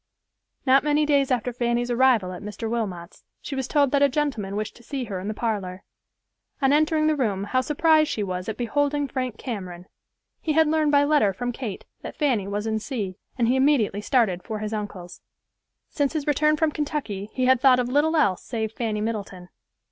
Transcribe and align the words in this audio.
Not 0.65 0.83
many 0.83 1.05
days 1.05 1.29
after 1.29 1.53
Fanny's 1.53 1.91
arrival 1.91 2.31
at 2.33 2.41
Mr. 2.41 2.67
Wilmot's 2.67 3.23
she 3.39 3.53
was 3.53 3.67
told 3.67 3.91
that 3.91 4.01
a 4.01 4.09
gentleman 4.09 4.55
wished 4.55 4.75
to 4.77 4.81
see 4.83 5.03
her 5.03 5.19
in 5.19 5.27
the 5.27 5.33
parlor. 5.35 5.83
On 6.59 6.73
entering 6.73 7.05
the 7.05 7.15
room 7.15 7.43
how 7.43 7.61
surprised 7.61 8.09
she 8.09 8.23
was 8.23 8.49
at 8.49 8.57
beholding 8.57 9.07
Frank 9.07 9.37
Cameron. 9.37 9.85
He 10.41 10.53
had 10.53 10.65
learned 10.67 10.91
by 10.91 11.03
letter 11.03 11.33
from 11.33 11.51
Kate 11.51 11.85
that 12.01 12.17
Fanny 12.17 12.47
was 12.47 12.65
in 12.65 12.79
C——, 12.79 13.15
and 13.37 13.47
he 13.47 13.55
immediately 13.55 14.01
started 14.01 14.41
for 14.41 14.57
his 14.57 14.73
uncle's. 14.73 15.21
Since 15.91 16.13
his 16.13 16.25
return 16.25 16.57
from 16.57 16.71
Kentucky 16.71 17.29
he 17.33 17.45
had 17.45 17.61
thoughts 17.61 17.79
of 17.81 17.87
little 17.87 18.15
else 18.15 18.41
save 18.41 18.71
Fanny 18.71 19.01
Middleton. 19.01 19.49